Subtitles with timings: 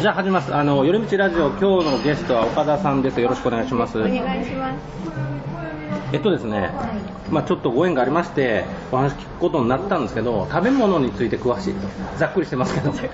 [0.00, 0.54] じゃあ始めます。
[0.54, 3.20] あの、寄り道ラジオ、今日のゲストは岡田さんです。
[3.20, 3.98] よろしくお願いします。
[3.98, 4.78] お願いします。
[6.14, 6.70] えっとですね、
[7.28, 11.86] まあちょっとご縁がありまして、お話聞くことになったんですけど、食べ物について詳しいと。
[12.16, 12.94] ざっくりしてますけど。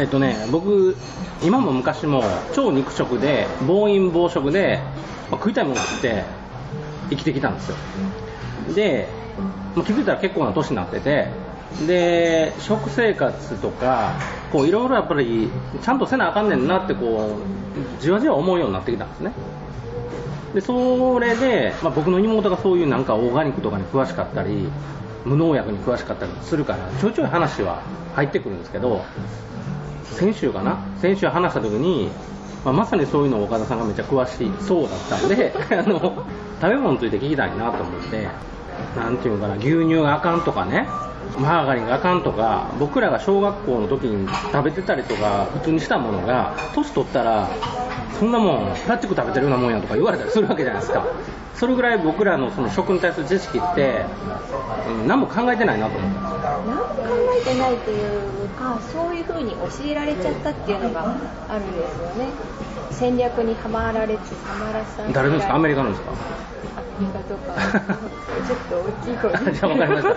[0.00, 0.96] えっとね、僕、
[1.42, 4.80] 今も昔も超肉食で、暴飲暴食で、
[5.30, 6.24] まあ食いたいものがあって、
[7.10, 7.76] 生きてきたんですよ。
[8.74, 9.06] で、
[9.76, 11.51] もう気づいたら結構な年になってて、
[11.86, 14.12] で、食生活とか、
[14.52, 15.50] こういろいろやっぱり、
[15.82, 17.36] ちゃんとせなあかんねんなって、こ
[17.98, 19.32] う、じわじわ思うようになってきたんですね。
[20.54, 24.68] で、それで、まあ、僕の妹がそういうなんかオーガニックとかに詳しかったり、
[25.24, 27.82] 無農薬に詳しかったりするから、ちょいちょい話は
[28.14, 29.04] 入ってくるんですけど、
[30.12, 30.84] 先週かな？
[31.00, 32.10] 先週話した時に、
[32.64, 36.24] まあ、まさにそういうのを岡田さんがめっちゃ詳しいそうだったんで、 あの、
[36.60, 38.28] 食べ物について聞きたいなと思って、
[38.96, 40.86] なんていうのかな、牛乳があかんとかね、
[41.38, 47.48] マーガリンがあかんとか、僕らが小学校の時に食べてたりとか、普通にしたものが、年取ったら、
[48.18, 51.06] そんなもん、プラスチック食べてるようなもんやとか言われたりするわけじゃないですか。
[51.62, 54.04] それぐらい僕らのその食に対する知識って、
[54.88, 56.20] うん、何も考えてないなと思った。
[56.66, 57.04] 何も考
[57.40, 61.14] えてないというか、そういうふうに教えられちゃったっていうのが
[61.48, 62.32] あるんですよね。
[62.90, 67.54] 戦略にはまられて、はまらさ誰のですかアメリカのですかアメリカとか、
[68.44, 69.52] ちょっと大きい声で。
[69.52, 70.14] じゃあ分かりました。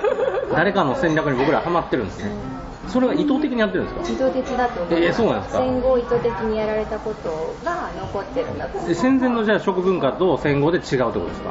[0.57, 2.31] 誰かの戦略に僕らハマってるんですね。
[2.88, 4.02] それは意図的にやってるんですか？
[4.11, 5.03] 意図的だと思います。
[5.03, 5.59] えーそうなんですか？
[5.59, 9.02] 戦後意図的にやられたことが残ってるんだと思いでます。
[9.02, 11.50] 戦前のじゃあ食文化と戦後で違うってことですか、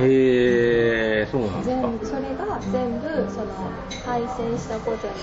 [0.00, 1.88] へえそうなんですか。
[1.88, 3.70] 全それが全部その
[4.04, 5.18] 敗戦したことによ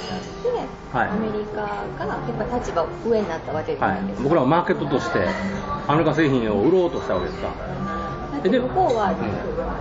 [0.63, 1.09] って、はい。
[1.09, 1.61] アメリカ
[1.97, 5.19] がやっぱ立場上になったわけじゃはないですか、い、僕らはマーケットとして
[5.87, 7.49] アメリカ製品を売ろうとしたわけですか？
[8.43, 9.13] だって向こうは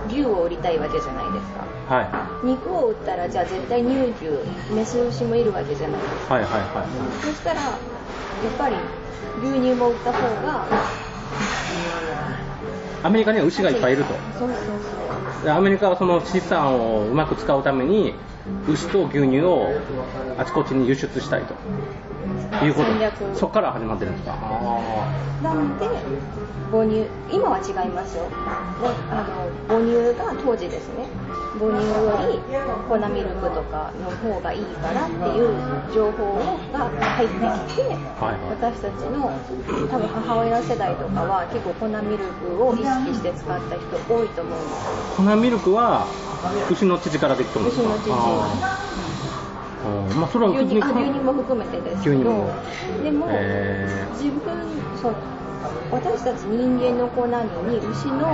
[0.07, 1.95] 牛を売りたいわけじゃないですか。
[1.95, 2.03] は
[2.43, 2.45] い。
[2.45, 6.33] 肉を売ったらじゃあ絶対乳牛メス牛もいるわけじゃないですか。
[6.35, 6.85] はいはいは
[7.23, 8.75] そしたらやっぱり
[9.41, 10.89] 牛乳も売った方がい
[13.01, 14.13] アメリカには牛がいっぱいいると。
[14.37, 15.45] そうそうそう。
[15.45, 18.13] でアメリカはその資産をうまく使うために
[18.67, 19.81] 牛と牛乳を
[20.37, 21.55] あちこちに輸出したいと
[22.65, 22.89] いうこと。
[23.35, 24.35] そこから始まってるんですか？
[24.35, 25.87] あなので
[26.71, 27.05] 母乳？
[27.31, 28.25] 今は違いますよ。
[29.11, 31.07] あの母乳が当時ですね。
[31.59, 32.39] 母乳より
[32.87, 35.49] 粉ミルクとかの方がいいからっていう
[35.93, 36.39] 情報
[36.71, 37.83] が入ってきて、
[38.15, 39.31] はい私たちの
[39.89, 46.05] 多分母親世代とかは結構粉ミルクを意識して使った人多いと思うんですー粉ミルクは
[46.71, 47.65] 牛の乳からできてる
[50.15, 50.79] まあそれは牛乳
[51.23, 52.51] も含めてですけど。
[53.03, 54.13] でも、へー。
[54.13, 54.43] 自分
[55.01, 55.15] そう
[55.91, 57.33] 私たち人間の粉に
[57.91, 58.27] 牛の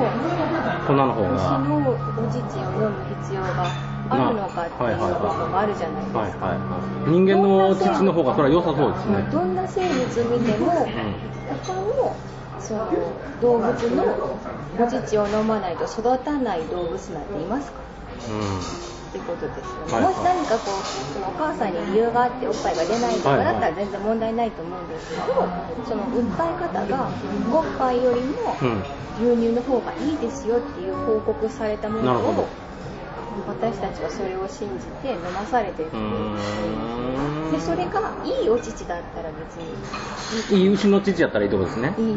[0.86, 3.72] 粉の方牛がのお乳を飲む必要が
[4.10, 6.20] あるのかっていうことがあるじゃないですか。
[6.20, 7.12] はいはいはい。
[7.12, 9.30] 人間の乳の方がそれは良さそうですね。
[9.32, 10.72] どんな生物見ても、
[11.48, 12.18] 他の
[12.60, 12.92] その
[13.42, 14.40] 動物の
[14.78, 17.80] お乳を飲まないと育たない動物なんていますか？
[18.28, 19.94] うんってことですよね。
[19.94, 20.04] はい。
[20.04, 25.24] はいもし何かこうそのお母さんに理由があっておっぱいが出ないとかだったら全然問題ないと思うんですけど、
[25.88, 27.10] その訴え方が
[27.52, 28.84] おっぱいよりもうん。
[29.16, 32.50] 牛乳の方がいいですよっていう報告されたものを
[33.48, 35.92] 私たちはそれを信じて飲まされている。
[37.52, 39.56] でそれがいいお乳だったら別
[40.52, 40.62] に。
[40.62, 41.94] いい牛の乳やったらいいってことですね。
[41.98, 42.16] いい。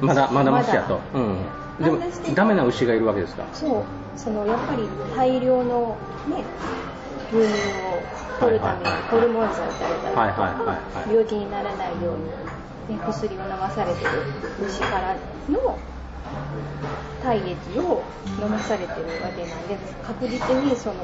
[0.00, 1.00] まだまだマシやと。
[1.12, 1.36] まだうん。
[1.84, 1.98] でも
[2.34, 3.44] ダメな牛がいるわけですか？
[3.52, 3.84] そう。
[4.16, 5.96] そのやっぱり大量の
[6.28, 6.44] ね
[7.32, 7.54] 牛乳
[7.88, 8.02] を
[8.40, 11.10] 取るためにホルモン剤を与えたりとか、はいはいはいはい。
[11.10, 12.14] 病気にならないよ
[12.88, 14.10] うに、ね、薬を飲まされてる
[14.66, 15.14] 牛から
[15.48, 15.78] の
[17.22, 18.02] 体液を
[18.42, 19.76] 飲まされてるわけなんで
[20.06, 20.94] 確実にその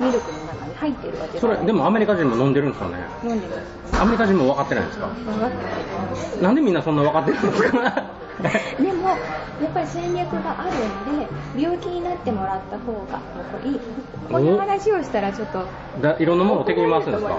[0.00, 2.96] ミルクの中に入ってるわけそれでもアメリカ人も飲んでるんですよね？
[3.22, 3.54] 飲んでま
[3.92, 4.00] す。
[4.00, 5.06] アメリカ人も分かってないんですか？
[5.08, 6.42] 分かってない。
[6.42, 8.04] なんでみんなそんな分かってるんですか？
[8.80, 9.08] でも
[9.60, 11.28] やっぱり戦略があるんで
[11.62, 13.20] 病気になってもらった方が
[13.62, 13.80] いい
[14.32, 15.66] この話をしたらちょっと
[16.00, 17.36] だいろんなものを敵に回すんですか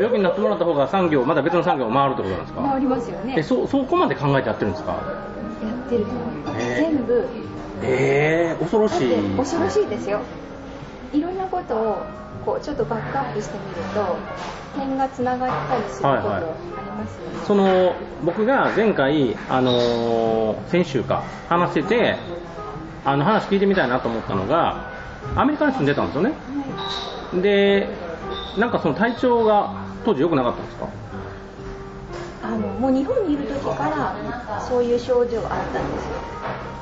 [0.00, 2.62] 病気になってもらった方が産業また別の産業を回るってことなんですか？
[2.62, 3.34] 回りますよね。
[3.38, 4.96] えそそこまで考えてやってるんですか？
[5.62, 6.76] やってると思います、へー。
[6.76, 7.26] 全部。
[7.82, 9.14] えー、恐ろしい。
[9.36, 10.20] 恐ろしいですよ。
[11.12, 12.06] いろんなことを
[12.44, 14.16] こうちょっとバックアップしてみると
[14.78, 16.42] 点がつながったりすることありはい。
[16.42, 16.52] はい
[16.96, 17.94] ますよね、その
[18.24, 22.16] 僕が前回、あのー先週か話してて
[23.04, 24.90] あの話聞いてみたいなと思ったのが
[25.34, 26.32] アメリカに住んでたんですよね。
[27.42, 27.88] で
[28.56, 29.74] なんかその体調が
[30.04, 30.88] 当時良くなかったんですか？
[32.46, 36.14] あのもう日本にいる時からそういう症状があったんですよ。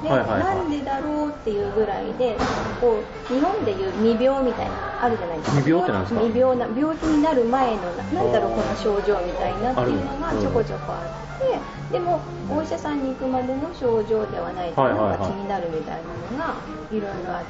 [0.03, 0.57] で、はいはいはい。
[0.57, 2.37] なんでだろうっていうぐらいで
[2.81, 5.57] こう日本でいう未病みたいなあるじゃないですか。
[5.57, 6.21] 未病って何ですか？
[6.21, 12.21] 未病な病気になる前のななんだろうこの症状みたいなっていうのがちょこちょこあって、でも
[12.51, 15.19] お医者さんに行くまでの症状ではないとはいはいはい。
[15.19, 16.61] なんか気になるみたいなのが
[16.93, 17.49] いろいろあって、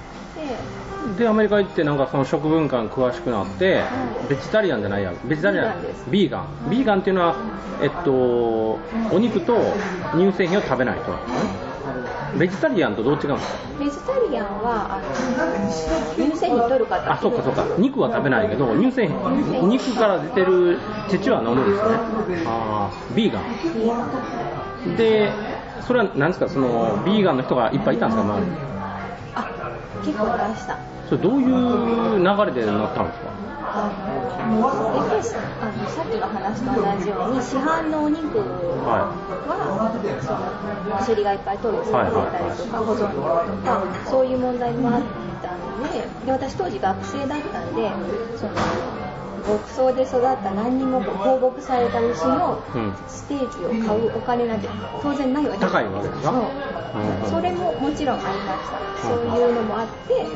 [1.18, 3.80] でアメリカ行ってなんかその食文化に詳しくなって、は
[4.24, 4.28] い。
[4.28, 5.12] ベジタリアンじゃないや。
[5.24, 5.80] ベジタリアン。
[5.80, 6.10] ビーガンです。
[6.10, 6.70] ビーガン。
[6.70, 7.36] ビーガンっていうのは
[7.82, 9.56] えっとお肉と
[10.16, 11.38] 乳製品を食べない人なんですね
[12.38, 13.58] ベジタリアンとどう違うんですか？
[13.78, 15.04] ベジタリアンはあの
[16.26, 17.12] 乳製品取る方。
[17.12, 17.64] あそうかそうか。
[17.78, 22.44] 肉は食べないけど乳製品肉から出てる乳は飲むんですね。
[22.46, 24.96] ああビーガン。
[24.96, 25.30] で
[25.82, 26.48] それは何ですか？
[26.48, 28.22] そのビーガンの人がいっぱいいたんですか？
[28.22, 28.56] 周りに。
[28.56, 28.73] あ
[30.02, 30.78] 結構いました。
[31.08, 33.30] それどういう流れでなったんですか？
[33.76, 33.90] あ
[34.48, 38.38] のやっぱりあのさっきの話と同じように市販のお肉
[38.86, 39.10] は、
[40.22, 40.32] そ
[40.90, 45.02] の薬がいっぱい投与されてたりとか、保存料とかそういう問題もあっ
[45.42, 47.90] たんでで私当時学生だったんで
[48.36, 48.52] その
[49.46, 52.92] 牧草で育った何にも放牧された牛のうん。
[53.08, 54.68] ステーキを買うお金なんて
[55.02, 55.58] 当然ないわけ。
[55.58, 56.42] です高いわけですかそう。
[57.24, 57.30] うん。
[57.30, 60.26] それももちろんありましたそういうのもあって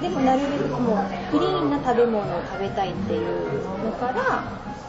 [0.00, 4.42] でもなるべくもうクリーンな食べ物を食べたいっていうのから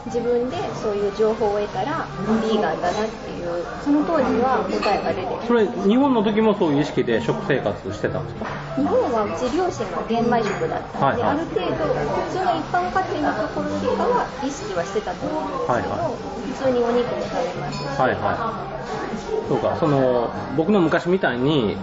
[0.06, 2.06] 自分でそういう情報を得たら
[2.42, 8.46] ビーガンだなっていうその当時は答えが出てそれ日本の時もそういう意識で食生活してたんですか？
[8.76, 11.36] 日本はうち両親が玄米食だったんで、はいはい。
[11.38, 11.86] ある程度
[12.26, 16.16] 普通の一般家庭のところよりかは意識はしてたと思うんですけど、はいは
[16.46, 19.48] 普通にお肉も食べますし、はいはい。
[19.48, 21.76] そうかその僕の昔みたいに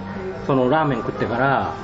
[0.46, 1.76] そのラーメン食ってから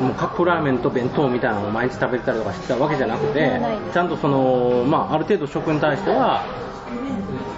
[0.00, 3.60] もうカップラーメンと弁当みたいなのを毎日食べてたりとかしてたわけじゃなくて
[3.92, 6.44] ちゃんとその、まあ、ある程度食に対しては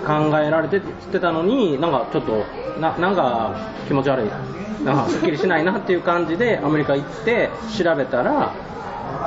[0.06, 2.44] 考えられてってたのになんかちょっと
[2.80, 3.54] ななんか
[3.86, 4.30] 気持ち悪い
[4.84, 8.52] なんかすっきりしないなっていう感じでアメリカ行って調べたら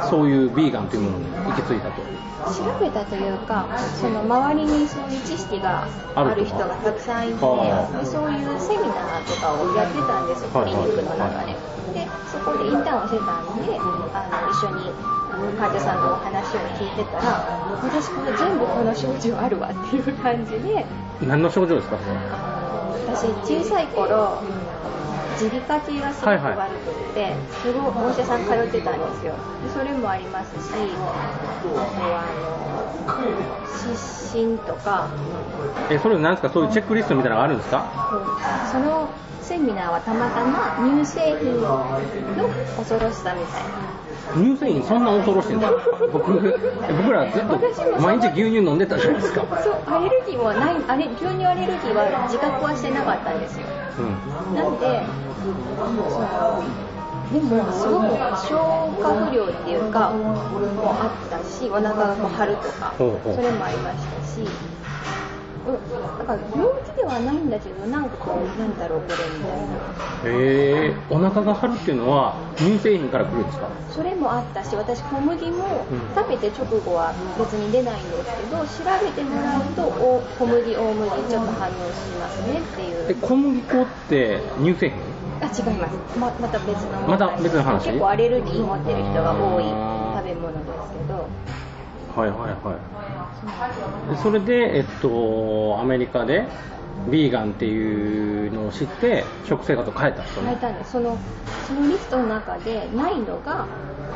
[0.10, 2.16] そういうビーガンというものに行き着いたと。
[2.46, 3.68] 調べたというか
[4.00, 8.95] その周りにそういう知識がある人がたくさんいてそういうセミナー
[9.28, 11.54] とかをやってたんですよクリニックの中で。
[11.94, 13.80] でそこでインターンをしてたんで
[14.14, 14.92] あの一緒に
[15.58, 17.46] 患者さんのお話を聞いてたら
[17.84, 20.86] 私これ全部この症状あるわっていう感じで。
[21.22, 21.98] 何の症状ですか？
[23.08, 23.28] 私
[23.64, 24.42] 小さい頃
[25.40, 29.34] 耳鼻科系がすごく悪くって、すごいお医者さん通ってたんですよ。
[29.64, 30.78] でそれもありますしあ
[31.62, 33.96] とはあの湿
[34.32, 35.08] 疹とか。
[35.90, 36.50] えそれ何ですか？
[36.50, 37.86] そういうチェックリストみたいなのがあるんですか？
[38.72, 39.10] その
[39.42, 41.86] セミナーはたまたま乳製品の
[42.78, 43.70] 恐ろしさみたいな
[44.34, 45.78] 乳製品そんな恐ろしいんですか？
[46.12, 47.60] 僕え僕らずっと
[48.02, 49.46] 毎日牛乳飲んでたじゃないですか。
[49.64, 53.68] そうアレルギーはないあれ牛乳アレルギーは自覚はしてなかったんですよ。
[54.00, 54.56] うん。
[54.56, 54.86] なんで、
[57.32, 58.06] でもすごく
[58.46, 60.36] 消化不良っていうか、も
[61.00, 64.48] あったし、お腹がこう張るとか、それもありましたし、うん、
[65.66, 69.76] だから病気ではないんだけど、なんかこう、なんだろう、これみたいな。
[70.26, 73.68] へえお腹が張るっていうのは乳製品から来るんですか？
[73.92, 78.66] それもあったし、私、小麦もうん食べて直後は別に出ないんですけど、調
[79.04, 83.06] べてもらうと、お小麦、大麦、ちょっと反応しますねっていう。
[83.10, 85.02] え小麦粉って乳製品？
[85.42, 86.18] あ違います。
[86.18, 87.88] ままた別のまた別の話？
[87.90, 91.28] 結構アレルギー持ってる人が多い食べ物ですけど。
[92.16, 92.80] はいはいはい。
[93.15, 93.15] で
[94.16, 96.48] それでえっとアメリカで
[97.12, 100.42] ビーガンっていうのを知って食生活を変えた人。
[100.42, 100.92] 変えたんです。
[100.92, 101.22] その
[101.62, 103.68] そのリストの中でないのが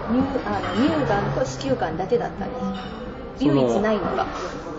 [0.07, 2.75] 乳あの乳がんと子宮がんだけだったんです。
[3.39, 4.23] 唯一ないのが。
[4.23, 4.78] あ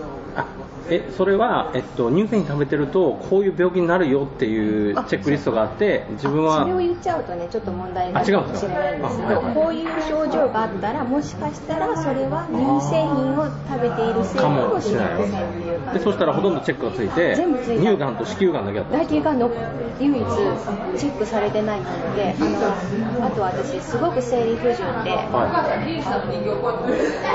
[0.89, 8.41] えそれは、えっと、乳製品食べてるとこういう病気になるよっていうあチェックリストがあって自分はあそれを言っちゃうとねちょっと問題になるか？
[8.41, 17.35] もしれないんですけどこういう症状があったらもしかしたらそれは乳製品を食べているせいかもしれませんっていでそしたらほとんどチェックがついて
[17.79, 19.51] 乳がんと子宮がんだけだったんですだけがの
[19.99, 20.25] 唯一
[20.97, 26.01] チェックされてないものであのあと私すごく生理不順で、はい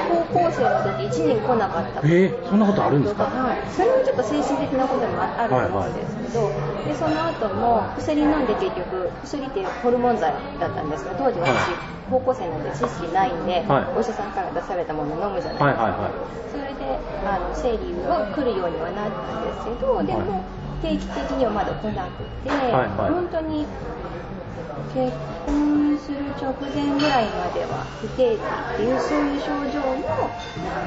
[0.06, 2.00] 高校生の時1年来なかった。
[2.04, 3.24] えー、そんなことあるんですか？
[3.24, 6.50] はい、それはちょっと精神的なこともああるんですけど、
[6.84, 13.98] でその後も薬飲んで結局薬っていうホルモン剤だったんですけど当時私、はい高校生なんで知識ないんで、はい。
[13.98, 16.12] お医者さんから出されたものを飲むじゃないですか、はいはいはい。
[16.50, 20.44] それであの生理は来るようにはなったんですけどでも
[20.82, 23.10] 定期的にはまだ来なくて、はいはい。
[23.10, 23.66] 本当に
[24.94, 25.12] 結
[25.44, 30.30] 婚する直前ぐらいまでは不定期っていうそういう症状も、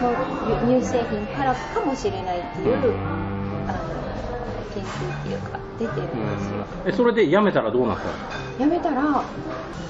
[0.01, 0.15] まあ
[0.65, 3.28] 乳製品からかもしれないっていう
[4.81, 8.11] 研究っていうか出てるんですよ、えそれで辞めたらどうなったの？
[8.59, 9.23] やめたら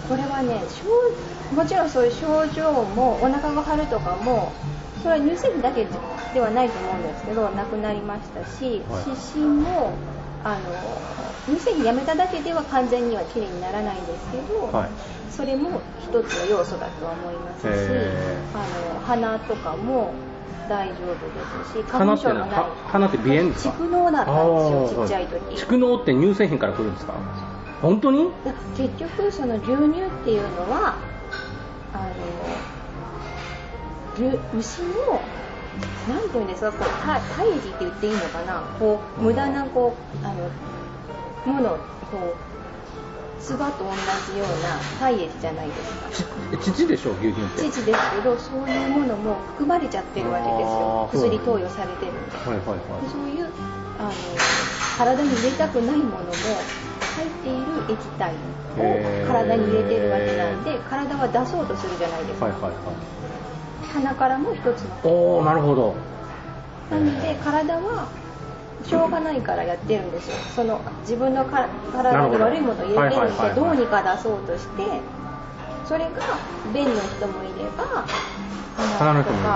[0.07, 4.51] これはね症もちろんそういう症状もお腹が張るとかも
[5.01, 5.87] それは乳製品だけ
[6.33, 9.03] ではないと思うんですけどなくなりましたし、はい。
[9.15, 9.93] 湿疹も
[10.43, 14.89] あの乳製品やめただけでは完全にはきれいにならないんですけど、はい。
[15.31, 18.57] それも一つの要素だとは思いますしへあ
[18.93, 20.13] の鼻とかも
[20.69, 21.07] 大丈夫
[21.63, 22.49] ですし花粉症もない。
[22.51, 23.73] は鼻って鼻炎ですか？
[23.73, 27.13] 蓄膿だったんですよちっちゃい時蓄膿って乳製品から来るんですか？
[27.81, 28.29] 本当に？
[28.45, 30.97] だ結局その牛乳っていうのは
[31.93, 32.61] あの
[34.15, 35.21] 牛牛の
[36.07, 38.61] なんていうんですかこうた胎児って言っていいのかな？
[38.79, 41.69] こう無駄なこうあのもの
[42.11, 42.48] こう
[43.39, 43.91] 唾と同
[44.31, 45.73] じような胎液じゃないで
[46.13, 46.29] すか。
[46.57, 47.71] ち乳でしょ牛乳って。
[47.71, 51.29] 乳ですけどそういうものも含まれちゃってるわけですよ。
[51.29, 52.37] 薬投与されてるんで。
[52.37, 53.49] はいはいはでそういう
[53.99, 54.11] あの
[54.97, 56.31] 体に入れたくないものも
[57.15, 63.93] 入っている液体を体に入れてるわけなんで体は出そうとするじゃないですか、いはいはいはい。
[63.93, 64.89] 鼻からも一つの。
[65.03, 65.95] おおなるほど。
[66.91, 68.07] なので体は
[68.85, 70.35] しょうがないからやってるんですよ。
[70.55, 74.83] その自分のか体に悪いものを入れてるんでどどうにか出そうとして
[75.85, 76.39] それが
[76.73, 78.05] 便の人もいれば
[78.97, 79.49] 鼻の人もいる。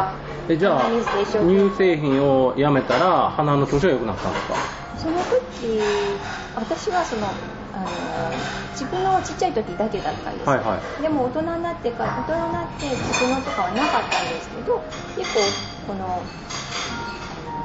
[0.49, 4.55] えじゃあ乳製品をやめたら鼻の調子が良くなったんですか？
[4.97, 6.19] その時
[6.55, 7.27] 私はその
[7.73, 7.87] あの
[8.75, 10.47] 蓄膿ちっちゃい時だけだったんです。
[10.47, 11.01] よ、はいはい。
[11.01, 14.83] でも大人になってから大人になって蓄膿とかはなかったんですけど
[15.15, 15.53] 結構
[15.87, 16.23] この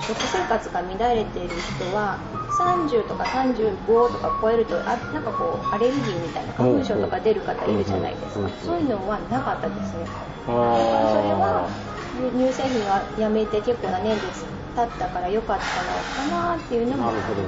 [0.09, 2.19] 食生活が乱れている人は
[2.59, 3.77] 30とか35
[4.11, 8.49] とか超えるとあなんかこうアレルギーみたいな花粉症とか出る方いるじゃないですか。
[8.65, 10.07] そういうのはなかったですね。
[10.47, 14.47] あだからそれはー乳製品はやめて結構な年月
[14.79, 17.43] 経ったから良かったのかなっていうのもなるほど。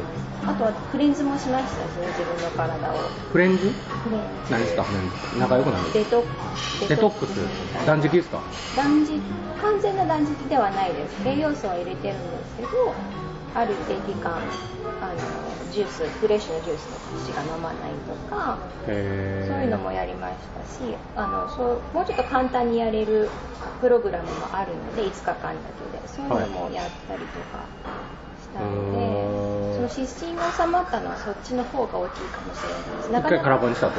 [0.51, 2.97] あとはクレンズもしましたしね自分の体を。
[3.31, 3.71] フレンズ？
[4.03, 4.83] クレンズ何ですか？
[4.83, 5.39] フレンズ。
[5.39, 6.25] 仲良くなるデト
[6.89, 7.39] デトックス。
[7.87, 8.41] 断食ですか？
[8.75, 9.21] 断食
[9.63, 11.29] 完全な断食ではないです。
[11.29, 12.69] 栄養素は入れてるんですけど
[13.55, 23.29] ある定期間あのジュースフレッシュなジュースとかしか飲まないとかへそういうのもやりましたしあのそうもうちょっと簡単にやれる
[23.81, 25.61] プログラムもあるので5日間だ
[25.93, 26.01] けで。
[26.11, 27.65] そういうのもやったりとか
[28.43, 29.05] したので、は
[29.73, 29.77] い。
[29.77, 33.13] その湿疹が収まったのはそっちの方が大きいかもしれないです。
[33.13, 33.93] な一回空振りしたと。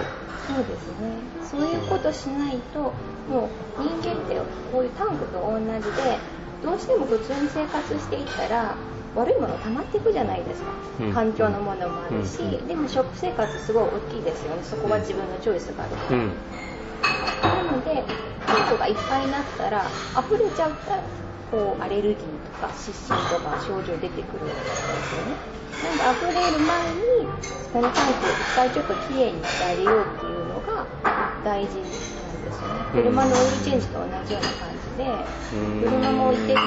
[0.48, 1.18] そうですね。
[1.44, 2.94] そういうことしないと
[3.30, 4.36] もう人間って
[4.72, 6.18] こういうタンクと同じで
[6.64, 8.76] どうしても普通に生活していったら
[9.16, 11.14] 悪いもの溜まっていくじゃないですか、うん。
[11.14, 12.68] 環境のものもあるし、うん。
[12.68, 14.64] でも食生活すごい大きいですよね。
[14.64, 16.32] そこは自分のチョイスがあるから、うん。
[17.42, 18.04] なので
[18.48, 19.86] タンクがいっぱいになったら
[20.18, 21.04] 溢れちゃったら
[21.52, 25.36] こうアレルギーとか湿疹とか症状出てくるわけですよね。
[25.82, 27.02] なんで溢れる前に
[27.74, 30.86] そのタンクを一回ちょっときれいにしてあげようっていうのが
[31.44, 32.86] 大事なんですよね。
[32.94, 35.04] 車のオイルチェンジと同じような感じで
[35.54, 36.00] うん。
[36.00, 36.62] 車も一定期間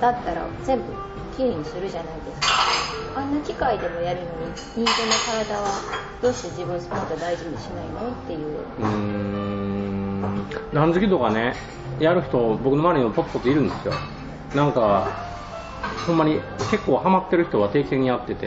[0.00, 0.84] だったら全部
[1.40, 2.48] きれいにするじゃないですか。
[3.16, 5.68] あんな機械でもやるのに人間の体は
[6.20, 8.10] どうして自分もっと大事にしないの？
[8.10, 8.38] っていう。
[8.78, 10.44] うーん。
[10.74, 11.54] 断食とかね
[11.98, 13.94] やる人僕の周りにもポツポツいるんですよ。
[14.54, 15.08] なんか
[16.06, 18.46] ほんまに結構ハマってる人は定期的にやってて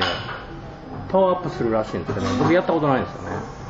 [1.09, 3.62] パワーアップするらしいんですけど僕やったことないんですよね。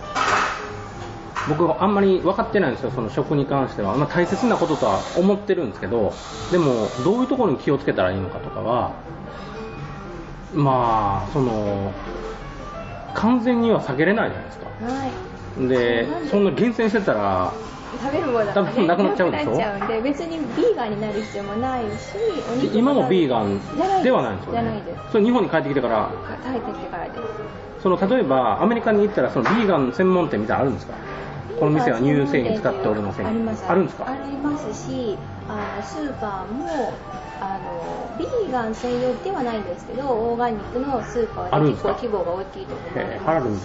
[1.50, 6.14] 僕あんまり分かってないんですよその食に関しては、まあ、大切なこととは思ってるんですけど
[6.52, 8.94] でもどういうところに気をつけたらいいのかとかは
[10.54, 11.92] まあその
[13.14, 14.66] 完全には避けれないじゃないですか。
[14.66, 15.68] はい。
[15.68, 17.54] でそんな厳選してたら
[18.02, 19.56] 食べるものが、多分なくなっちゃうでしょ？
[19.88, 22.18] で別にビーガンになる必要もないし
[22.52, 23.60] お肉今もビーガン
[24.04, 24.54] ではないんですよね。
[24.54, 25.12] じゃないです。
[25.12, 26.10] それ日本に帰ってきてから？
[26.44, 27.20] 帰ってきてからです。
[27.84, 30.94] その例えばアメリカに行ったらそのビーガン専門店みたいなのあるんですか？
[31.60, 33.28] この店は乳製品使っておりません。
[33.28, 33.64] あります。
[33.68, 34.10] あるんですか？
[34.10, 35.18] ありますし
[35.48, 36.94] あのスーパーも
[37.40, 43.62] あのビーガン専用ではないんですけどオーガニックのスーパーで結構規模が大きいところもありますし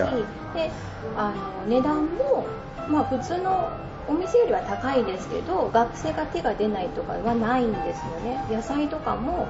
[0.54, 0.71] で
[1.16, 1.35] あの
[1.68, 2.47] 値段も、
[2.88, 3.71] まあ、普通の
[4.09, 8.45] お店よりは高いですけど学生が手が出ないとかはないんですよね。
[8.50, 9.47] 野菜とかも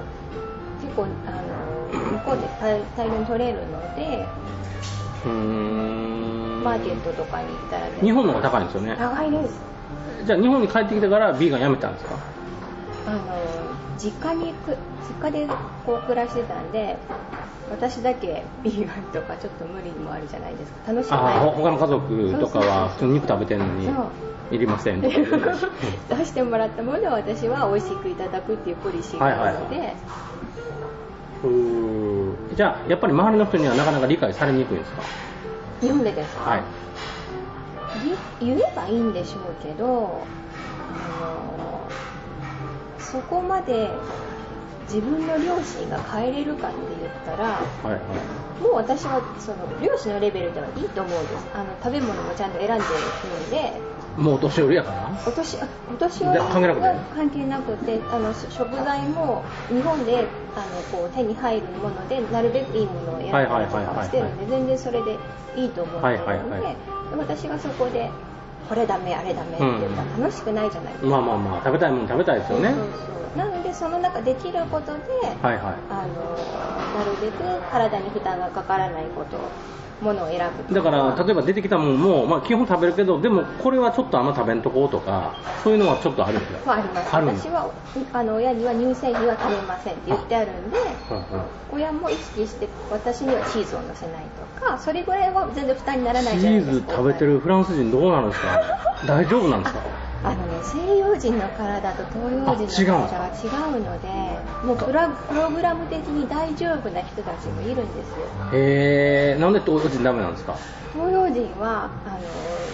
[0.81, 1.31] 結構あ
[1.95, 4.25] の向こうで大大量に取れるので。
[5.25, 6.18] うーん
[6.59, 8.95] マーケットとかに行ったらね日本の方が高いんですよね。
[8.97, 9.59] 高いです。
[10.25, 12.15] じゃあ日本に帰ってきてからビーガンやめたんですか？
[13.07, 13.19] あの
[13.97, 14.75] 実家にく
[15.07, 15.47] 実家で
[15.85, 16.97] こう暮らしてたんで
[17.71, 20.91] 私だけビーガンとかちょっと無理もあるじゃないですか。
[20.91, 21.19] 楽しくない。
[21.37, 23.89] あ他の家族とかは普通に肉食べてるのに
[24.51, 25.09] いりません 出
[26.25, 29.93] してもらったものを私は美味しくいただくっていうポリシーがあるので、
[31.43, 35.01] うーじゃあやっぱり周りの人にはなかなか理解されにくいんですか？
[35.81, 36.61] 日本でですか、はい。
[38.03, 40.25] り言えばいいんでしょうけど
[40.89, 41.89] あの
[42.99, 43.89] そこまで
[44.87, 48.01] 自分の両親が変えれるかって言ったらはいはい。
[48.61, 51.47] もう私はその漁師のレベルではいいと思うんです。
[51.53, 52.79] あの食べ物もちゃんと選んでる
[53.47, 53.99] んで。
[54.17, 55.09] もうお年寄りやから？
[55.25, 60.27] お年あお年寄りで関係なくては関係なくてあの食材も日本で
[60.59, 65.17] あのこう手に入るものでなるべくいいものを選んだりとかしてるんで全然それで
[65.55, 66.75] いいと思ってるので、
[67.17, 68.11] 私がそこで
[68.67, 72.75] これダメあれダメって言ったら楽しくないじゃないですか、まあまあまあ食べたいもの食べたいですよね。
[73.37, 75.01] なのでその中できることで、
[75.41, 75.73] はいはい。
[75.89, 79.37] あのなるべく体に負担がかからないこと
[80.01, 86.59] ものを選ぶだから例えば出てきたものも、まあ、基本食べるけどでもこれはちょっとあんま食べんとこうとかそういうのはちょっとあるんですよ。
[86.65, 87.03] まあ、ありま
[87.37, 87.47] す。
[87.47, 87.69] 私は
[88.13, 90.77] あの親には乳製品は食べませんって言ってあるんで
[91.11, 91.23] うんうん
[91.71, 94.25] 親も意識して私にはチーズを乗せない
[94.59, 96.85] とかそれぐらいは全然負担にならないチじゃないですか。
[96.85, 98.47] ーズ食べてるフランス人どうなんですか？
[99.05, 99.81] 大丈夫なんですか？
[100.21, 104.07] あのね西洋人の体と東洋人の体が違うので
[104.65, 104.77] もう。
[104.77, 108.27] プラプログラム的に大丈夫な人たちもいるんですよ。
[108.53, 110.55] へえなんで東洋人ダメなんですか？
[110.93, 112.19] 東洋人はあの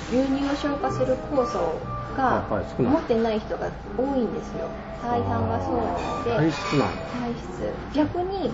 [0.10, 1.80] 牛乳を消化する酵素
[2.16, 2.44] が
[2.80, 4.70] 持ってない人が多いんですよ。
[5.04, 6.32] 大半がそうなので。
[6.32, 8.52] 体質逆に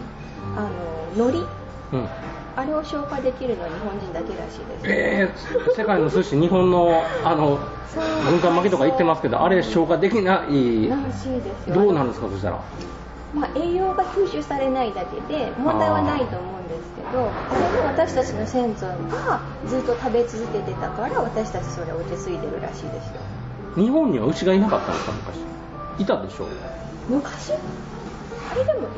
[0.58, 1.46] あの海苔
[1.94, 2.10] うん
[2.56, 4.84] あれを消化できるのは日本人だけらしいです。
[4.84, 7.60] えー、世界の寿司日本のあの
[7.94, 8.04] そう。
[8.30, 10.90] 軍艦巻きとか言ってますけどあれ消化できない。
[10.90, 11.76] らしいですよ。
[11.76, 12.60] どうなんですかそしたら？
[13.34, 23.22] まあ、栄養が吸収されないだけで問題はないと思うんですけどこれも私たちの先祖がずっと食べ続けてたから私たちそれを受け継いでるらしいですよ。
[23.78, 25.38] 日本には牛がいなかったんですか昔。
[26.02, 26.46] いたでしょ
[27.08, 27.54] 昔？
[27.54, 28.90] あれでも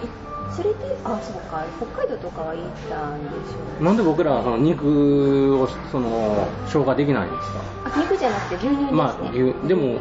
[0.59, 1.63] い連れてあそうか。
[1.77, 2.57] 北海道とかはい
[2.89, 7.59] たんでしょうなんで僕らはその肉をその消化できないんですか？
[7.85, 9.97] あ肉じゃなくて牛乳ですね、まあ牛でも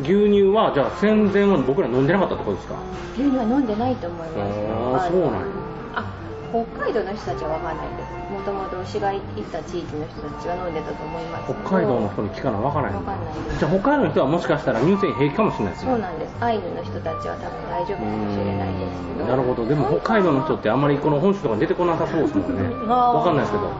[0.00, 2.74] 牛乳はじゃあ戦前は僕ら飲んでなかったってことですか？
[3.14, 4.38] 牛乳は飲んでないと思います。
[4.38, 5.46] あーそうなんや。
[5.94, 6.04] あ
[6.52, 11.52] 北海道の人たちは分かんないですもともと牛がいた地域の人たちは飲んでたと思います。
[11.52, 13.58] 北海道の人に聞かなわからないわかんないです。
[13.58, 15.90] じゃあ北海道の人はもしかしたら乳製品平気かもしれないですね。
[15.92, 16.36] そうなんです。
[16.40, 19.24] アイヌの人たちは多分大丈夫かもしれないですけど。
[19.24, 19.64] なるほど。
[19.64, 22.68] でも北海道の人ってあんまりこの本州とかに出てこなさそうですもんね。
[22.88, 23.16] あー。
[23.16, 23.72] わかんないですけど。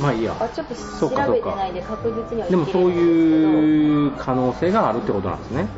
[0.00, 0.36] まあいいや。
[0.40, 5.68] あちょっと調べてないで確実にはでもそうういう可能性があるってことなんですね。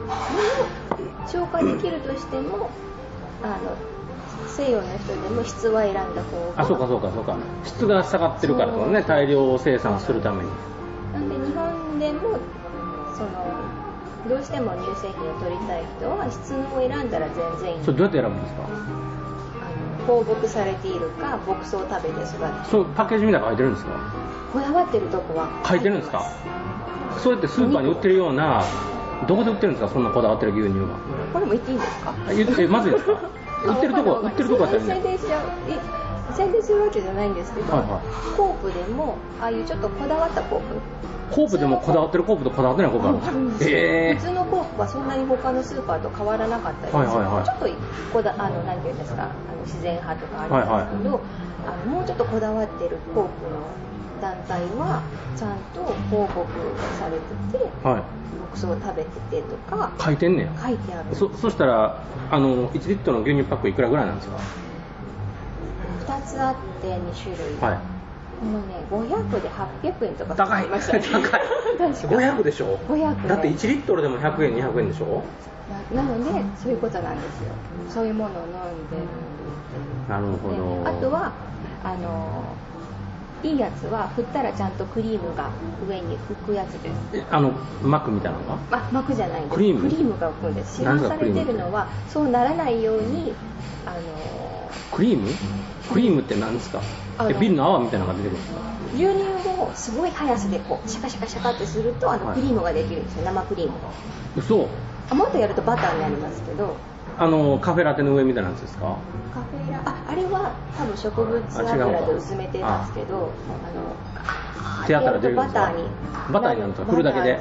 [1.26, 2.70] 消化できるとしても
[3.42, 3.91] あの
[4.56, 6.62] 西洋の人でも質は選んだ方が。
[6.62, 7.36] あそうかそうかそうか。
[7.64, 10.50] 質が下がってるからとかね大量生産するために。
[11.12, 12.38] なんで日本でも
[13.16, 13.30] その
[14.28, 17.84] どうしても乳製品を取りたい人は質のを選んだら全然いい。
[17.84, 18.62] それどうやって選ぶんですか？
[20.06, 22.70] 放牧されているか牧草を食べて育てて。
[22.70, 23.90] そうパッケージみたいなの書いてるんですか？
[24.52, 25.48] こだわってるとこは。
[25.66, 26.24] 書いてるんですか？
[27.22, 28.64] そうやってスーパーに売ってるような
[29.28, 29.92] どこで売ってるんですか？
[29.92, 30.86] そんなこだわってる牛乳が。
[31.32, 32.14] これも言っていいんですか？
[32.28, 33.20] あ言ってまずいですか？
[33.64, 35.00] 売ってるとこ売ってるとこだったらね。
[36.34, 38.36] 宣伝するわけじゃないんですけど、はいはい。
[38.36, 40.64] コープでもああいうちょっとこだわったコープ。
[41.34, 43.30] コープでもこだわってるコープとこだわってないコープあるんですか？
[43.30, 43.78] あるんですよ。
[43.78, 44.14] え。
[44.14, 47.44] 普通のコープはそんなに他のスーパーと変わらなかったりはいはいはい。
[47.44, 47.68] ちょっと
[48.12, 49.32] こだあのなんていうんですかあの
[49.64, 51.20] 自然派とかあるんですけど、
[51.66, 53.60] あのもうちょっとこだわってるコープの
[54.22, 55.02] 団体は
[55.36, 56.46] ちゃんと報告
[56.96, 58.02] されててー、はい。
[58.38, 60.48] 牧草を食べててとか書いてんねや。
[60.62, 61.14] 書いてある。
[61.16, 64.38] そそしたらあの1リットルの牛乳パックいくらぐらいなんですか
[66.06, 67.78] ？2つあって2種類、はい。
[68.44, 70.68] もうね500で800円とか高い。
[70.68, 71.02] ましたね。
[71.10, 71.22] 高い。
[71.78, 72.08] 確か。
[72.14, 75.24] 500でしょ？500だって1リットルでも100円200円でしょ？
[75.92, 77.48] ななのでそういうことなんですよ。
[77.88, 78.96] そういうものを飲んで。
[78.96, 79.02] る
[80.08, 80.84] なるほど。
[80.84, 81.32] であとは
[81.84, 82.56] あの
[83.42, 85.50] いいやつは振ったらちゃんとクリームが
[85.88, 86.94] 上に浮くやつです。
[87.12, 87.50] えあの
[87.82, 88.58] マックみたいなのが？
[88.70, 89.54] あ膜じゃないんです。
[89.56, 90.18] クリーム？
[90.18, 90.76] が浮くんです。
[90.76, 93.32] 市何販されてるのはそうならないように
[93.86, 95.34] あのクリーム？
[95.92, 96.80] クリームって何ですか？
[97.28, 98.60] えビルの泡みたいなのが出てくるんですか？
[98.94, 102.36] 牛乳をすごい速さでこうシャカシャカシャカってするとあのはい。
[102.36, 103.24] クリームができるんですよ。
[103.24, 103.72] 生クリーム
[104.36, 104.68] 嘘。
[105.10, 106.76] あもっとやるとバターになりますけど
[107.18, 108.96] あのカフェラテの上みたいなやつですか？
[109.34, 114.78] カフェラああれは多分植物油で薄めてますけどあ。
[114.78, 115.52] の手やったら出るですか？
[115.52, 115.84] ターに。
[116.32, 117.40] バターになるんですか振るだけで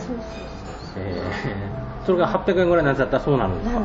[2.06, 3.82] それが800円ぐらいのやつだったらそうなるんですか？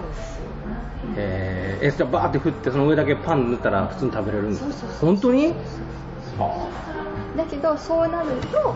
[1.16, 4.72] えー、えじゃあバーって振ってその上だけパン塗ったら普通に食べれるんですか？
[4.72, 5.54] そうそうそう本当に？
[6.38, 6.68] あ
[7.36, 8.74] だけどそうなると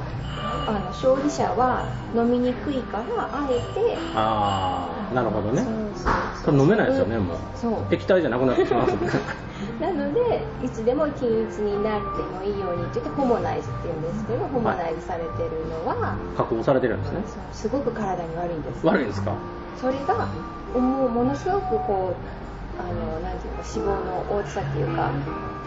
[0.67, 3.99] あの消費者は飲みにくいからあえて。
[4.15, 5.65] あーなるほどね
[6.01, 7.95] そうそうそうそれ飲めないですよねもうそう。
[7.95, 8.89] 液体じゃなくなってしまう
[9.81, 10.21] なので
[10.63, 17.23] いつでも均一になってもいいようにって言ってホモナイズって言うんですけどホモナイズされてるのは、加工されてるんですね。
[17.53, 18.87] すごく体に悪いんです。
[18.87, 19.35] 悪いんですか？
[19.77, 20.27] それが
[20.75, 22.15] もうものすごくこ
[22.79, 25.11] うあのなんていうか脂肪の大きさっていうか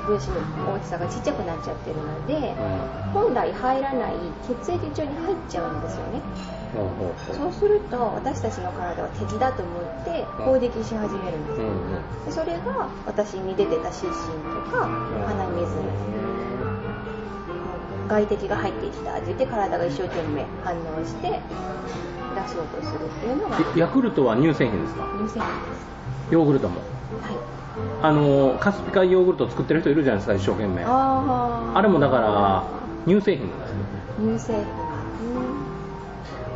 [0.06, 2.54] 分子の大きさがちっちゃくなっちゃってるので、
[3.14, 4.14] 本来入らない
[4.48, 6.22] 血液中に入っちゃうんですよね。
[7.32, 11.62] そうすると私たちの体は敵だと思って攻撃し始めるんです。
[11.62, 11.68] よ、
[12.26, 14.90] でそれが私に出てた湿疹とか
[15.28, 15.68] 鼻水。
[18.10, 21.40] 外敵が入ってきたって言って体が一生懸命反応して出
[22.50, 23.58] そうとするっていうのが。
[23.76, 25.08] えヤクルトは乳製品ですか？
[25.18, 26.34] 乳製品です。
[26.34, 26.82] ヨーグルトも？
[27.22, 27.38] はい
[28.02, 30.84] あのカスピ海ヨーグルト作ってる人いるじゃないですか一生懸命。
[30.86, 32.64] あれもだから
[33.08, 33.78] 乳製品なんですよ。
[34.20, 34.64] 乳製品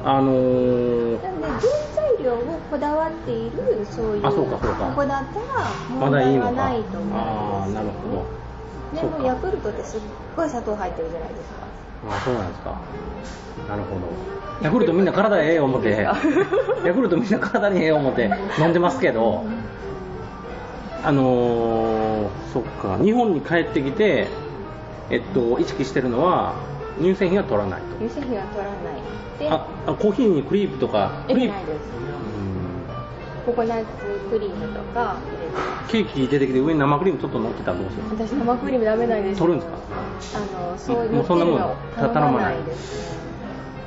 [0.06, 1.60] あのーなんで原
[1.95, 4.86] 材料をこだわっているそういうあそうかそうか。
[4.89, 8.25] ここだったら問題はないと思うんですよ、ね、ああなるほ
[9.03, 9.17] ど。
[9.17, 9.99] でもヤクルトってすっ
[10.36, 11.67] ごい砂糖入ってるじゃないですか。
[12.10, 12.80] あそうなんですか。
[13.67, 14.38] なるほど。
[14.62, 16.15] ヤクルトみんな体ええ思ってヤ
[16.93, 19.45] クルトみんな体にええ思って飲んでますけど
[21.04, 24.28] あのー、そっか日本に帰ってきて
[25.10, 26.56] えっと意識してるのは
[27.00, 27.96] 乳製品は取らないと。
[27.98, 29.02] 乳製品は取らない。
[29.40, 31.86] でああコーヒーにクリームとかクリーム入れてないです。
[33.48, 33.54] うん。
[33.54, 33.86] ココナッツ
[34.30, 35.18] クリームとか。
[35.88, 38.04] ケーキ出てきて上に生クリームちょっと乗ってたらどうする？
[38.04, 39.66] んです私生クリームダメなんですか取るんで
[40.22, 40.40] すか？
[40.40, 41.60] あのそういうもうそんなもん
[41.96, 43.12] 頼まないです。
[43.14, 43.18] ね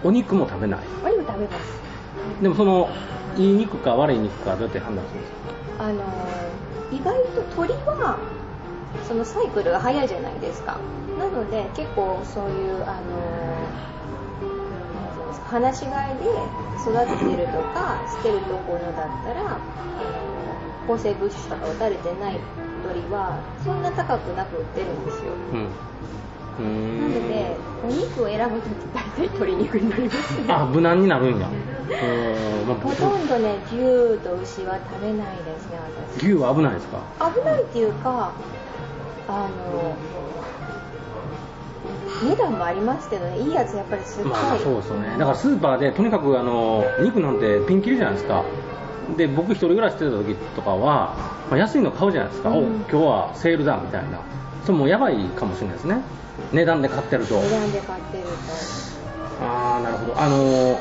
[0.03, 0.81] お肉も食べない？
[1.05, 2.43] お肉食べます。
[2.43, 2.89] でもその
[3.37, 5.33] いい肉か悪い肉かどうやって判断するんです
[5.77, 5.85] か？
[5.85, 6.03] あの
[6.91, 8.19] 意外と鳥は
[9.07, 10.79] そのサイクルが早いじゃないですか。
[11.19, 13.13] なので結構そういうあの
[14.41, 16.25] なんていうんですか放し飼いで
[16.81, 18.93] 育ててるとか捨てるところだっ
[19.25, 19.59] たら
[20.87, 22.41] 抗生物質とか打たれてない
[22.83, 25.33] 鳥はそんな高くなく売ってるんですよ。
[26.59, 27.01] うん。
[27.01, 30.53] なのでお肉を選ぶとき大体鶏肉になりますね。
[30.53, 31.47] あ無難になるんや。
[31.49, 35.79] うんまあほとんどね牛と牛は食べないですね
[36.17, 36.27] 私。
[36.27, 37.01] 牛は危ないですか？
[37.35, 38.33] 危ないっていうか
[39.29, 39.97] あの
[42.23, 45.09] 値段もありますけどねいいやつやっぱりすっごい、まあそうですよね。
[45.19, 48.45] だからスーパーでとにかくあの肉なんてピンキリじゃないですか。
[49.17, 51.17] で僕一人暮らししてた時とかは、
[51.51, 52.57] まあ、安いの買うじゃないですか、うん。
[52.57, 54.21] お今日はセールだみたいな。
[54.65, 56.01] それもうやばいかもしれないですね。
[56.53, 57.41] 値段で買ってると。
[57.41, 58.31] 値段で買ってると。
[59.45, 60.21] ああなるほど。
[60.21, 60.79] あの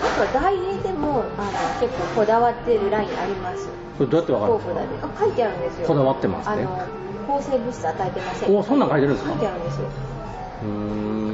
[0.00, 3.68] あとはダイエーでもあの結構こだわってるラインあります。
[3.98, 5.08] これどうやってわかるんですか？
[5.08, 5.86] あ書いてあるんですよ。
[5.86, 6.86] こだわってますねあの
[7.26, 8.56] 抗生物質与えてません。
[8.56, 9.30] おそんなん書いてるんですか？
[9.32, 9.88] 書いてあるんですよ。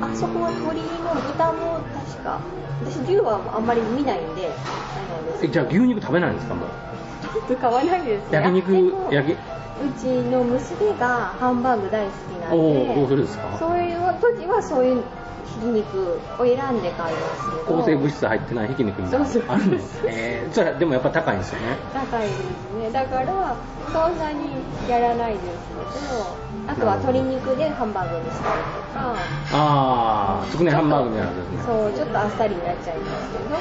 [0.04, 2.40] あそこは鳥も豚も確か
[2.84, 4.50] 私牛はあんまり見ないんで
[5.42, 6.54] えじゃあ牛肉食べないんですか？
[6.54, 6.68] もう。
[7.22, 8.30] ちょっと買わないです。
[8.30, 8.72] ね焼肉
[9.12, 9.32] 焼き。
[9.32, 9.36] う
[9.98, 13.58] ちの娘がハンバーグ大好きなんおでおどうするんですか？
[13.58, 15.02] そういう時はそういう
[15.46, 17.76] ひき肉を選んで買いますけど。
[17.78, 19.44] 抗生物質入ってないひき肉にそうそう。
[19.48, 21.76] あるんですえー、それでもやっぱ高いんですよね。
[21.92, 22.38] 高いです
[22.78, 22.90] ね。
[22.92, 23.56] だから
[23.92, 24.50] そんなに
[24.88, 29.14] やらないですけどあとは鶏肉でハンバーグにしたりとか。
[29.52, 31.62] ああつくねハンバーグみたいなですね。
[31.66, 33.56] そうちょっとあっさりになっちゃいますけど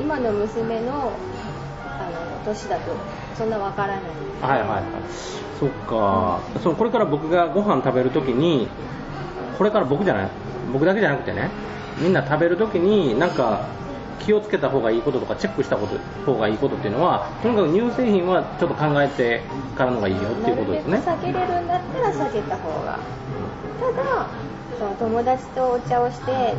[0.00, 2.92] 今の娘のあの年だと
[3.36, 4.02] そんなわからない
[4.42, 4.82] はいはいはい。
[5.58, 6.40] そっか。
[6.62, 8.68] そのこれから僕がご飯食べるときに
[9.56, 10.30] これから僕じゃない？
[10.72, 11.50] 僕だけじゃなくてね
[11.98, 13.66] みんな食べるときになんか
[14.20, 15.98] 気をつけた方がいいこととかチェックしたこと
[16.30, 19.42] 方がいいことっていうのはとにかく乳製品はちょっと考えて
[19.76, 20.98] からのがいいよっていうことですね。
[20.98, 22.98] 避けれるんだったら避けた方が。
[23.80, 24.26] ただ
[24.78, 26.54] その友達とお茶をして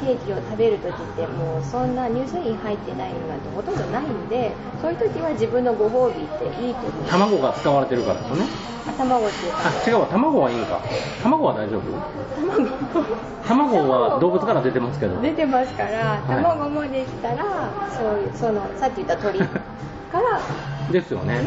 [0.00, 7.04] ケーキを食べる時ってもうそんな乳製品入ってないのなんてほとんどないんでそういう時は自分のご褒美っていいと思う。
[7.08, 8.46] 卵が使われてるからですよね。
[8.86, 9.58] あ卵っていうか。
[9.64, 10.06] あ違うわ。
[10.06, 10.80] 卵はいいんか。
[11.22, 11.82] 卵は大丈夫？
[12.36, 12.68] 卵。
[13.46, 15.20] 卵は動物から出てますけど。
[15.22, 16.42] 出てますからはい。
[16.42, 19.46] 卵もできたら、そういうそのさっき言った鳥か
[20.20, 20.40] ら
[20.90, 21.40] ですよね。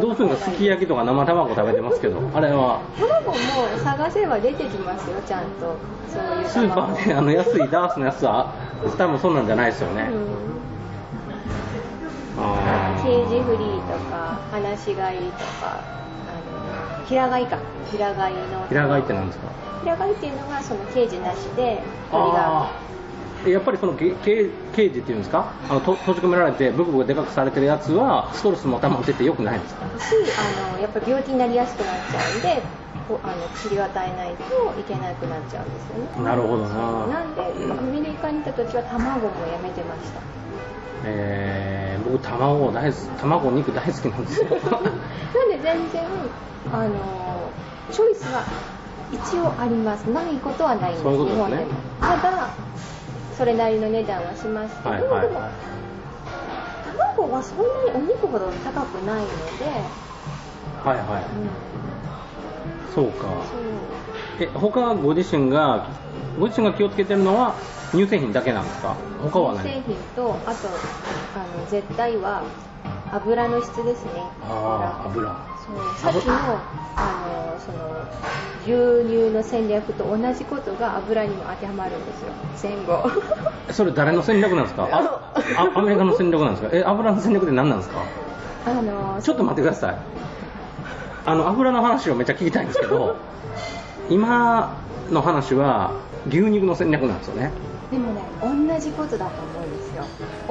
[0.00, 2.80] どうするんですかすき焼きとか生卵食べてますけどあれは。
[2.98, 3.36] 卵も
[3.82, 5.76] 探せば出てきますよちゃんと。
[6.12, 8.52] そういうスーパ卵ーであの安いダースのやつは
[8.98, 10.04] 多分そんなんじゃないですよね、う
[12.40, 12.42] ん。
[12.42, 15.22] あケージフリーとか放し飼いと
[15.60, 15.74] かあ
[17.00, 17.58] の平飼いか。
[17.90, 18.38] 平飼いの。
[18.68, 19.48] 平飼いって何ですか？
[19.82, 22.70] 平飼いっていうのがそのケージなしで鳥が
[23.50, 25.52] やっぱりそのケケケージっていうんですか？
[25.68, 29.86] あのと閉じ込められてブクブクでかくされてるやつはストレスも溜まっててよくないんですか？
[29.98, 30.14] し
[30.68, 32.62] あのやっぱり病気になりやすくなっちゃうんで
[33.08, 36.24] こうあの薬を与えないといけなくなっちゃうんですよね。
[36.24, 37.06] なるほどな。
[37.06, 40.20] なんでアメリカにいた時は卵もやめてました。
[41.04, 44.46] えー僕卵大好き卵肉大好きなんですよ。
[44.52, 44.58] なん
[45.48, 46.02] で全然
[46.72, 46.90] あの
[47.90, 48.42] チョイスは
[49.12, 50.02] 一応あります。
[50.04, 51.66] ないことはないんですそういうことですね。
[52.00, 52.48] ただ
[53.36, 55.20] それなりの値段はしますけど、はいはい。
[55.22, 55.50] でもは
[57.16, 57.64] 卵はそんな
[57.98, 59.68] にお肉ほど高くないので、い
[60.88, 61.24] はいはい。
[62.88, 63.26] うん、そうか。
[63.50, 63.60] そう。
[64.40, 65.86] え他ご自身が
[66.38, 67.54] ご自身が気をつけてるのは
[67.92, 68.96] 乳製品だけなんですか？
[69.22, 70.68] 他は製何品とあと
[71.36, 72.42] あの絶対は
[73.12, 74.10] 油の質ですね。
[74.42, 76.34] ああ油そうさっきの
[76.96, 78.04] あのその
[78.64, 82.32] 牛乳の戦略と同じことが油にも当てはまるんですよ。
[82.56, 83.10] 戦後。
[83.72, 84.88] それ誰の戦略なんですか？
[84.90, 86.70] ああアメリカの戦略なんですか？
[86.72, 88.04] え油の戦略って何なんですか？
[88.66, 89.96] あのちょっと待ってください。
[91.26, 93.16] あの油の話をめっちゃ聞きたいんですけど
[94.10, 94.76] 今
[95.10, 95.92] の話は
[96.28, 97.50] 牛肉の戦略なんですよね。
[97.90, 100.04] でもね同じことだと思うんですよ。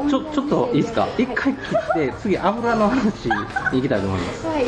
[0.09, 1.07] ちょちょっといいですか？
[1.07, 3.31] 同じ一回切って次油の話に
[3.73, 4.45] 行きたいと思います。
[4.47, 4.65] はい